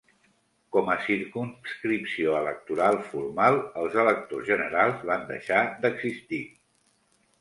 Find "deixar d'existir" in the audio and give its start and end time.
5.33-6.45